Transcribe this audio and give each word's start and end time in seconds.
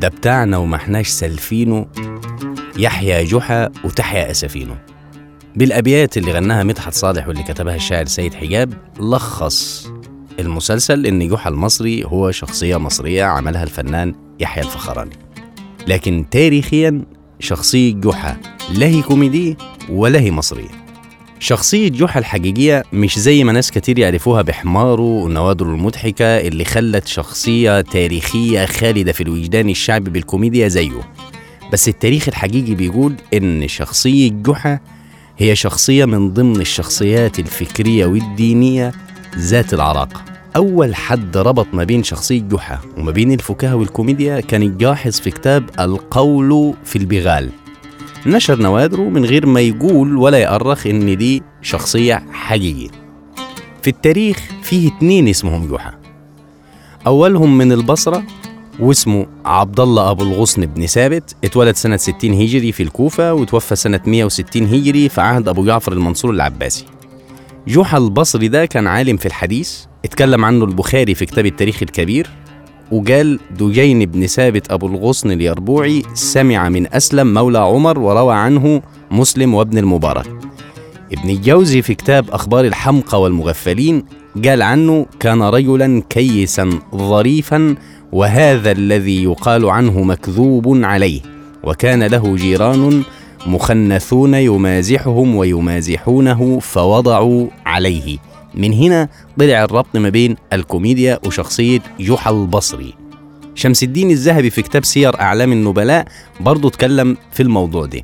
ده 0.00 0.08
بتاعنا 0.08 0.56
وما 0.56 0.76
احناش 0.76 1.08
سالفينه 1.08 1.86
يحيى 2.76 3.24
جحا 3.24 3.68
وتحيا 3.84 4.30
أسفينه 4.30 4.78
بالأبيات 5.56 6.16
اللي 6.16 6.32
غناها 6.32 6.62
مدحت 6.64 6.94
صالح 6.94 7.28
واللي 7.28 7.42
كتبها 7.42 7.74
الشاعر 7.74 8.04
سيد 8.04 8.34
حجاب 8.34 8.74
لخص 9.00 9.88
المسلسل 10.40 11.06
إن 11.06 11.28
جحا 11.28 11.50
المصري 11.50 12.04
هو 12.04 12.30
شخصية 12.30 12.76
مصرية 12.76 13.24
عملها 13.24 13.62
الفنان 13.62 14.14
يحيى 14.40 14.62
الفخراني. 14.64 15.16
لكن 15.86 16.24
تاريخيا 16.30 17.04
شخصية 17.40 17.94
جحا 17.94 18.36
لا 18.74 18.86
هي 18.86 19.02
كوميدية 19.02 19.56
ولا 19.88 20.20
هي 20.20 20.30
مصرية. 20.30 20.87
شخصية 21.40 21.88
جحا 21.88 22.20
الحقيقية 22.20 22.84
مش 22.92 23.18
زي 23.18 23.44
ما 23.44 23.52
ناس 23.52 23.70
كتير 23.70 23.98
يعرفوها 23.98 24.42
بحماره 24.42 25.02
ونوادره 25.02 25.66
المضحكة 25.66 26.24
اللي 26.24 26.64
خلت 26.64 27.06
شخصية 27.06 27.80
تاريخية 27.80 28.66
خالدة 28.66 29.12
في 29.12 29.22
الوجدان 29.22 29.68
الشعبي 29.70 30.10
بالكوميديا 30.10 30.68
زيه. 30.68 31.00
بس 31.72 31.88
التاريخ 31.88 32.28
الحقيقي 32.28 32.74
بيقول 32.74 33.14
إن 33.34 33.68
شخصية 33.68 34.30
جحا 34.30 34.78
هي 35.38 35.56
شخصية 35.56 36.04
من 36.04 36.30
ضمن 36.34 36.60
الشخصيات 36.60 37.38
الفكرية 37.38 38.06
والدينية 38.06 38.92
ذات 39.36 39.74
العراقة 39.74 40.24
أول 40.56 40.94
حد 40.94 41.36
ربط 41.36 41.66
ما 41.72 41.84
بين 41.84 42.02
شخصية 42.02 42.40
جحا 42.40 42.78
وما 42.96 43.10
بين 43.10 43.32
الفكاهة 43.32 43.74
والكوميديا 43.74 44.40
كان 44.40 44.62
الجاحظ 44.62 45.20
في 45.20 45.30
كتاب 45.30 45.70
القول 45.80 46.74
في 46.84 46.96
البغال. 46.96 47.50
نشر 48.26 48.58
نوادره 48.62 49.02
من 49.02 49.24
غير 49.24 49.46
ما 49.46 49.60
يقول 49.60 50.16
ولا 50.16 50.38
يأرخ 50.38 50.86
إن 50.86 51.16
دي 51.16 51.42
شخصية 51.62 52.22
حقيقية. 52.32 52.88
في 53.82 53.90
التاريخ 53.90 54.38
فيه 54.62 54.88
اتنين 54.96 55.28
اسمهم 55.28 55.72
جحا 55.74 55.94
أولهم 57.06 57.58
من 57.58 57.72
البصرة 57.72 58.22
واسمه 58.80 59.26
عبد 59.44 59.80
الله 59.80 60.10
أبو 60.10 60.22
الغصن 60.22 60.66
بن 60.66 60.86
ثابت 60.86 61.36
اتولد 61.44 61.76
سنة 61.76 61.96
60 61.96 62.32
هجري 62.32 62.72
في 62.72 62.82
الكوفة 62.82 63.34
وتوفى 63.34 63.76
سنة 63.76 64.00
160 64.06 64.62
هجري 64.62 65.08
في 65.08 65.20
عهد 65.20 65.48
أبو 65.48 65.64
جعفر 65.64 65.92
المنصور 65.92 66.30
العباسي. 66.30 66.84
جحا 67.68 67.98
البصري 67.98 68.48
ده 68.48 68.66
كان 68.66 68.86
عالم 68.86 69.16
في 69.16 69.26
الحديث 69.26 69.78
اتكلم 70.04 70.44
عنه 70.44 70.64
البخاري 70.64 71.14
في 71.14 71.26
كتاب 71.26 71.46
التاريخ 71.46 71.82
الكبير 71.82 72.30
وقال 72.92 73.40
دجين 73.58 74.06
بن 74.06 74.26
ثابت 74.26 74.72
أبو 74.72 74.86
الغصن 74.86 75.30
اليربوعي 75.30 76.02
سمع 76.14 76.68
من 76.68 76.94
أسلم 76.94 77.34
مولى 77.34 77.58
عمر 77.58 77.98
وروى 77.98 78.34
عنه 78.34 78.82
مسلم 79.10 79.54
وابن 79.54 79.78
المبارك. 79.78 80.26
ابن 81.12 81.30
الجوزي 81.30 81.82
في 81.82 81.94
كتاب 81.94 82.30
أخبار 82.30 82.64
الحمقى 82.64 83.22
والمغفلين 83.22 84.04
قال 84.44 84.62
عنه 84.62 85.06
كان 85.20 85.42
رجلا 85.42 86.02
كيسا 86.10 86.70
ظريفا 86.94 87.74
وهذا 88.12 88.72
الذي 88.72 89.24
يقال 89.24 89.70
عنه 89.70 90.02
مكذوب 90.02 90.84
عليه 90.84 91.20
وكان 91.64 92.02
له 92.02 92.36
جيران 92.36 93.02
مخنثون 93.46 94.34
يمازحهم 94.34 95.36
ويمازحونه 95.36 96.58
فوضعوا 96.58 97.46
عليه. 97.66 98.18
من 98.54 98.72
هنا 98.72 99.08
طلع 99.38 99.64
الربط 99.64 99.96
ما 99.96 100.08
بين 100.08 100.36
الكوميديا 100.52 101.18
وشخصية 101.26 101.80
جحا 102.00 102.30
البصري. 102.30 102.94
شمس 103.54 103.82
الدين 103.82 104.10
الذهبي 104.10 104.50
في 104.50 104.62
كتاب 104.62 104.84
سير 104.84 105.20
أعلام 105.20 105.52
النبلاء 105.52 106.06
برضه 106.40 106.68
اتكلم 106.68 107.16
في 107.32 107.42
الموضوع 107.42 107.86
ده. 107.86 108.02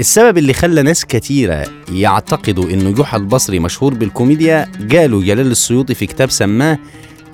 السبب 0.00 0.38
اللي 0.38 0.52
خلى 0.52 0.82
ناس 0.82 1.04
كتيرة 1.04 1.66
يعتقدوا 1.92 2.70
إنه 2.70 2.90
جحا 2.90 3.16
البصري 3.16 3.58
مشهور 3.58 3.94
بالكوميديا 3.94 4.68
قالوا 4.92 5.22
جلال 5.22 5.50
السيوطي 5.50 5.94
في 5.94 6.06
كتاب 6.06 6.30
سماه 6.30 6.78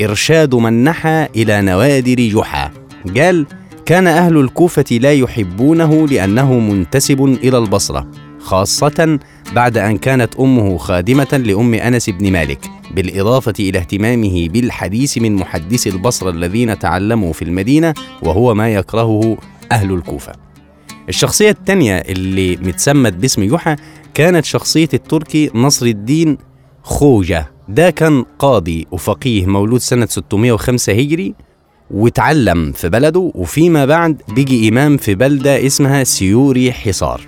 إرشاد 0.03 0.55
من 0.55 0.84
نحى 0.84 1.29
إلى 1.36 1.62
نوادر 1.62 2.14
جحا 2.14 2.70
قال 3.17 3.47
كان 3.86 4.06
أهل 4.06 4.36
الكوفة 4.36 4.84
لا 4.91 5.12
يحبونه 5.12 6.08
لأنه 6.08 6.58
منتسب 6.58 7.24
إلى 7.24 7.58
البصرة. 7.58 8.11
خاصة 8.44 9.18
بعد 9.55 9.78
أن 9.78 9.98
كانت 9.98 10.36
أمه 10.36 10.78
خادمة 10.78 11.42
لأم 11.46 11.74
أنس 11.74 12.10
بن 12.10 12.32
مالك 12.32 12.70
بالإضافة 12.94 13.55
إلى 13.60 13.78
اهتمامه 13.78 14.48
بالحديث 14.48 15.18
من 15.18 15.34
محدثي 15.34 15.90
البصرة 15.90 16.30
الذين 16.30 16.78
تعلموا 16.78 17.32
في 17.32 17.42
المدينة 17.42 17.94
وهو 18.22 18.55
ما 18.55 18.74
يكرهه 18.74 19.36
أهل 19.72 19.92
الكوفة. 19.92 20.32
الشخصية 21.08 21.50
الثانية 21.50 21.96
اللي 21.96 22.56
متسمت 22.56 23.12
باسم 23.12 23.44
جحا 23.44 23.77
كانت 24.14 24.44
شخصية 24.44 24.88
التركي 24.94 25.50
نصر 25.55 25.86
الدين 25.86 26.38
خوجة. 26.82 27.50
ده 27.68 27.90
كان 27.90 28.24
قاضي 28.38 28.86
وفقيه 28.90 29.46
مولود 29.46 29.80
سنة 29.80 30.06
605 30.06 30.92
هجري 30.92 31.34
وتعلم 31.90 32.72
في 32.72 32.88
بلده 32.88 33.32
وفيما 33.34 33.84
بعد 33.86 34.22
بيجي 34.28 34.68
إمام 34.68 34.96
في 34.96 35.14
بلدة 35.14 35.66
اسمها 35.66 36.05
سيوري 36.05 36.72
حصار. 36.72 37.20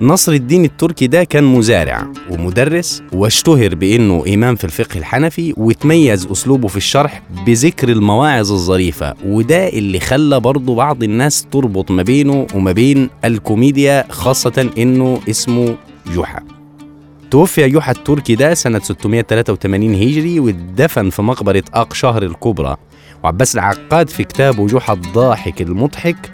نصر 0.00 0.32
الدين 0.32 0.64
التركي 0.64 1.06
ده 1.06 1.24
كان 1.24 1.44
مزارع 1.44 2.06
ومدرس 2.30 3.02
واشتهر 3.12 3.74
بإنه 3.74 4.24
إمام 4.34 4.56
في 4.56 4.64
الفقه 4.64 4.98
الحنفي 4.98 5.54
وتميز 5.56 6.26
أسلوبه 6.26 6.68
في 6.68 6.76
الشرح 6.76 7.22
بذكر 7.46 7.88
المواعظ 7.88 8.52
الظريفة 8.52 9.14
وده 9.26 9.68
اللي 9.68 10.00
خلى 10.00 10.40
برضه 10.40 10.74
بعض 10.74 11.02
الناس 11.02 11.46
تربط 11.52 11.90
ما 11.90 12.02
بينه 12.02 12.46
وما 12.54 12.72
بين 12.72 13.10
الكوميديا 13.24 14.04
خاصة 14.10 14.70
إنه 14.78 15.20
اسمه 15.30 15.76
جحا 16.16 16.40
توفي 17.30 17.68
جحا 17.68 17.92
التركي 17.92 18.34
ده 18.34 18.54
سنة 18.54 18.78
683 18.78 19.94
هجري 19.94 20.40
واتدفن 20.40 21.10
في 21.10 21.22
مقبرة 21.22 21.62
آق 21.74 21.94
شهر 21.94 22.22
الكبرى. 22.22 22.76
وعباس 23.24 23.54
العقاد 23.54 24.08
في 24.08 24.24
كتابه 24.24 24.66
جحا 24.66 24.92
الضاحك 24.92 25.62
المضحك 25.62 26.30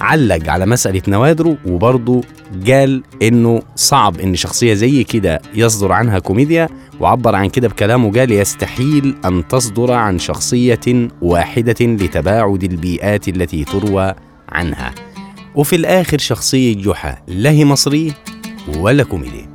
علق 0.00 0.50
على 0.50 0.66
مسألة 0.66 1.02
نوادره 1.08 1.56
وبرضه 1.66 2.20
قال 2.66 3.02
إنه 3.22 3.62
صعب 3.76 4.20
إن 4.20 4.34
شخصية 4.34 4.74
زي 4.74 5.04
كده 5.04 5.40
يصدر 5.54 5.92
عنها 5.92 6.18
كوميديا 6.18 6.68
وعبر 7.00 7.34
عن 7.34 7.48
كده 7.48 7.68
بكلامه 7.68 8.12
قال 8.12 8.32
يستحيل 8.32 9.16
أن 9.24 9.48
تصدر 9.48 9.92
عن 9.92 10.18
شخصية 10.18 11.08
واحدة 11.22 11.76
لتباعد 11.80 12.64
البيئات 12.64 13.28
التي 13.28 13.64
تروى 13.64 14.14
عنها. 14.48 14.94
وفي 15.54 15.76
الآخر 15.76 16.18
شخصية 16.18 16.74
جحا 16.76 17.18
لا 17.28 17.50
هي 17.50 17.64
مصرية 17.64 18.12
ولا 18.78 19.04
كوميدية. 19.04 19.45